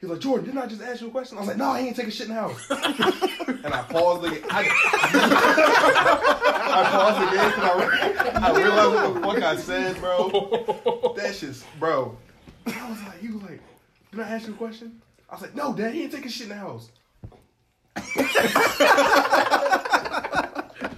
[0.00, 1.38] He's like, Jordan, didn't I just ask you a question?
[1.38, 2.66] I was like, no, he ain't taking shit in the house.
[2.70, 4.44] and I paused the game.
[4.50, 4.68] I,
[6.74, 11.14] I paused the game because I, I realized what the fuck I said, bro.
[11.16, 12.18] That shit's, bro.
[12.66, 13.60] I was like, he was like,
[14.10, 15.00] did I ask you a question?
[15.30, 16.90] I was like, no, dad, he ain't taking shit in the house.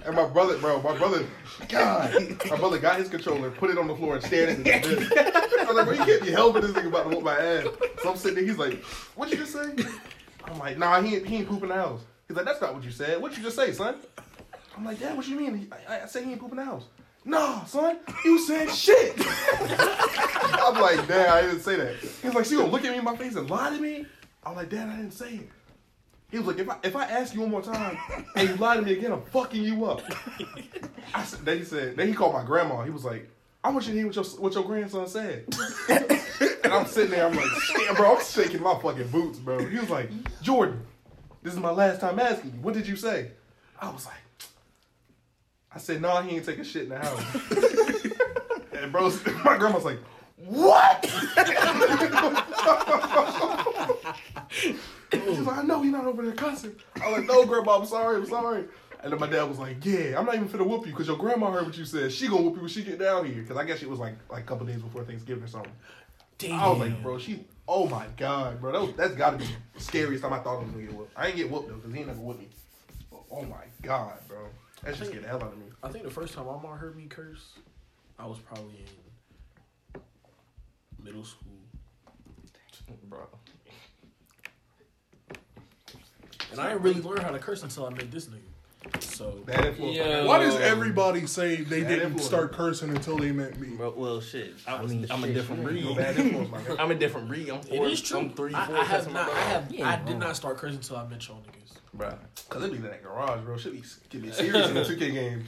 [0.07, 1.25] And my brother, bro, my brother,
[1.67, 2.13] God,
[2.49, 5.11] my brother got his controller, put it on the floor, and stared at this.
[5.59, 7.67] I was like, bro, you can't be helping this nigga about to whoop my ass.
[8.01, 8.81] So I'm sitting there, he's like,
[9.15, 9.75] what you just say?
[10.45, 12.01] I'm like, nah, he ain't, he ain't pooping the house.
[12.27, 13.21] He's like, that's not what you said.
[13.21, 13.95] What you just say, son?
[14.77, 15.71] I'm like, Dad, what you mean?
[15.89, 16.85] I, I said he ain't pooping the house.
[17.25, 19.13] Nah, son, you said shit.
[19.19, 21.95] I'm like, Dad, I didn't say that.
[21.97, 24.05] He's like, you gonna look at me in my face and lie to me?
[24.45, 25.49] I'm like, Dad, I didn't say it.
[26.29, 27.97] He was like, if I if I ask you one more time
[28.35, 30.01] and you lie to me again, I'm fucking you up.
[31.13, 32.83] I said, then he said, then he called my grandma.
[32.83, 33.29] He was like,
[33.63, 35.45] I want you to hear what your what your grandson said.
[35.89, 39.65] and I'm sitting there, I'm like, damn, bro, I'm shaking my fucking boots, bro.
[39.65, 40.09] He was like,
[40.41, 40.81] Jordan,
[41.43, 42.59] this is my last time asking you.
[42.59, 43.31] What did you say?
[43.79, 44.15] I was like,
[45.73, 47.21] I said, no, he ain't taking shit in the house.
[48.81, 49.11] and bro,
[49.45, 49.99] my grandma's like,
[50.35, 51.05] what?
[55.11, 56.75] She's like, I know he's not over there cussing.
[57.01, 58.65] I was like, no, grandma, I'm sorry, I'm sorry.
[59.03, 61.17] And then my dad was like, yeah, I'm not even finna whoop you because your
[61.17, 62.11] grandma heard what you said.
[62.11, 63.41] She gonna whoop you when she get down here.
[63.41, 65.71] Because I guess it was like like a couple days before Thanksgiving or something.
[66.37, 66.59] Damn.
[66.59, 67.45] I was like, bro, she.
[67.67, 70.55] Oh my god, bro, that was, that's got to be the scariest time I thought
[70.55, 71.11] I was gonna get whooped.
[71.17, 72.47] I ain't get whooped though, cause he ain't never whooped me.
[73.11, 74.37] But, oh my god, bro,
[74.83, 75.65] that just scared the hell out of me.
[75.83, 77.59] I think the first time my mom heard me curse,
[78.17, 78.85] I was probably
[79.93, 80.01] in
[81.03, 81.51] middle school.
[83.09, 83.27] bro.
[86.51, 88.39] And I didn't really learn how to curse until I met this nigga.
[89.01, 89.97] So Bad influence.
[89.97, 90.23] Yeah.
[90.25, 92.25] Why does everybody say they Bad didn't influence.
[92.25, 93.75] start cursing until they met me?
[93.75, 94.53] Bro, well, shit.
[94.65, 95.89] I was, mean, I'm a shit, different you ain't breed.
[95.89, 96.79] No bad influence, my nigga.
[96.79, 97.49] I'm a different breed.
[97.49, 97.87] I'm four.
[97.87, 98.19] is true.
[98.19, 98.77] I'm three, I, four.
[98.77, 99.29] I have not.
[99.29, 99.73] I have.
[99.73, 100.19] You I did wrong.
[100.19, 101.77] not start cursing until I met y'all niggas.
[101.93, 102.13] Bro.
[102.49, 103.57] Cause they be in that garage, bro.
[103.57, 105.47] Should be getting serious in the 2K games.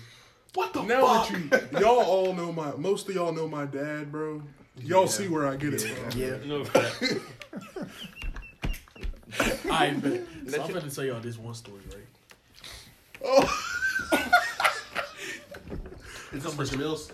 [0.56, 1.50] What the Now fuck?
[1.52, 4.42] that you y'all all know my most of y'all know my dad, bro.
[4.82, 5.08] Y'all Yeah.
[5.08, 6.20] see where I get it from.
[6.20, 6.38] Yeah.
[9.72, 10.22] I bet.
[10.48, 12.08] So I'm gonna tell y'all this one story, right?
[13.26, 13.66] Oh.
[16.32, 17.12] Is this for Jamil's?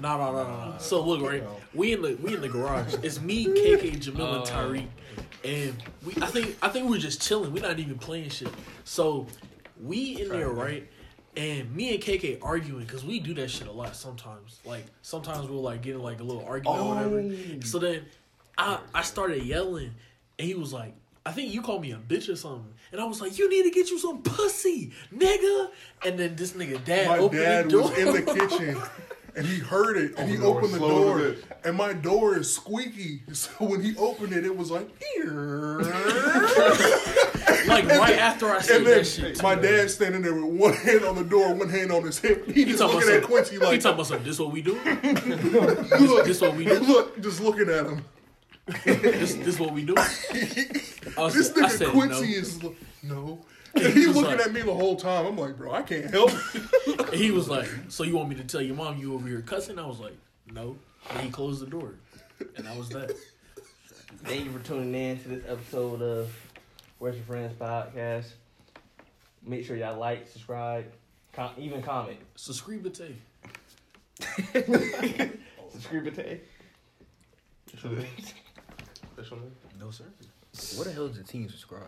[0.00, 0.74] No, no, no, no, no.
[0.78, 1.42] So look, right?
[1.74, 2.94] We in the we in the garage.
[3.02, 4.34] It's me, KK, Jamil, Oh.
[4.36, 4.86] and Tyreek,
[5.44, 6.12] and we.
[6.22, 7.52] I think I think we're just chilling.
[7.52, 8.48] We're not even playing shit.
[8.84, 9.26] So
[9.82, 10.88] we in there, right?
[11.36, 14.60] And me and KK arguing because we do that shit a lot sometimes.
[14.64, 17.66] Like sometimes we'll like get in like a little argument or whatever.
[17.66, 18.06] So then
[18.56, 19.94] I I started yelling,
[20.38, 20.94] and he was like.
[21.26, 22.72] I think you called me a bitch or something.
[22.92, 25.70] And I was like, you need to get you some pussy, nigga.
[26.04, 27.82] And then this nigga dad My opened dad the door.
[27.82, 28.80] was in the kitchen
[29.34, 31.34] and he heard it and oh, he Open the door opened the slow as a
[31.34, 33.22] door and my door is squeaky.
[33.34, 34.88] So when he opened it, it was like,
[37.66, 39.42] like right after I said that shit.
[39.42, 42.48] my dad's standing there with one hand on the door, one hand on his hip.
[42.48, 44.26] He just talking looking about at Quincy like, he like, talking about something.
[44.26, 44.74] This what we do.
[44.74, 46.78] look, this what we do?
[46.78, 48.04] look, just looking at him.
[48.84, 49.94] This this what we do.
[51.16, 52.38] Was, This nigga said Quincy no.
[52.38, 52.62] is
[53.02, 53.38] no.
[53.74, 55.26] And he was looking like- at me the whole time.
[55.26, 56.30] I'm like, bro, I can't help.
[56.86, 59.42] And he was like, "So you want me to tell your mom you over here
[59.42, 60.16] cussing?" I was like,
[60.52, 60.76] "No."
[61.10, 61.94] And he closed the door,
[62.56, 63.14] and that was that.
[64.24, 66.34] Thank you for tuning in to this episode of
[66.98, 68.26] Where's Your Friends podcast.
[69.44, 70.86] Make sure y'all like, subscribe,
[71.32, 72.18] com- even comment.
[72.34, 73.14] Subscribe to Tay.
[75.70, 76.10] Subscribe to
[79.80, 80.04] No sir.
[80.76, 81.82] What the hell is the team subscribe?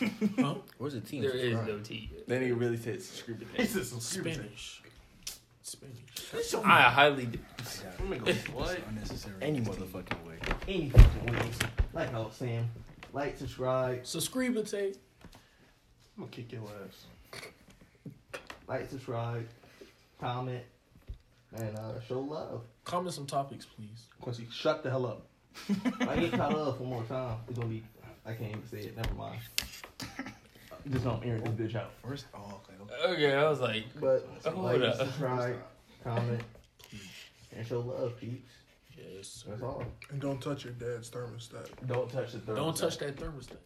[0.38, 0.54] Huh?
[0.78, 1.68] Where's the team There is subscribe?
[1.68, 2.10] no T.
[2.26, 4.82] Then he really said subscribe to He said some stupid Spanish.
[5.62, 6.54] Spanish.
[6.64, 7.26] I highly.
[7.26, 7.38] d-
[8.52, 8.78] What?
[8.88, 9.34] Unnecessary.
[9.42, 10.36] Any motherfucking way.
[10.68, 11.48] Any fucking way.
[11.92, 12.68] Like I was saying.
[13.12, 14.94] Like, subscribe, Subscribe to Tay.
[16.16, 17.40] I'm gonna kick your ass.
[18.66, 19.46] like, subscribe,
[20.20, 20.62] comment,
[21.56, 22.62] and uh, show love.
[22.84, 24.06] Comment some topics, please.
[24.20, 25.26] Quincy, shut the hell up.
[26.08, 27.36] I get caught up one more time.
[27.48, 27.82] It's gonna be.
[28.26, 28.96] I can't even say it.
[28.96, 29.40] Never mind.
[30.90, 31.92] Just don't air this bitch out.
[32.02, 33.12] First, oh okay, okay.
[33.14, 34.96] Okay, I was like, But oh, Hold like, up.
[34.96, 35.56] subscribe,
[36.02, 36.42] comment,
[37.56, 38.50] and show love, peeps.
[38.96, 39.44] Yes.
[39.48, 39.82] That's all.
[40.10, 41.68] And don't touch your dad's thermostat.
[41.86, 42.56] Don't touch the third.
[42.56, 43.56] Don't touch that thermostat.